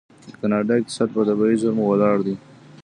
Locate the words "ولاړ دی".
1.87-2.35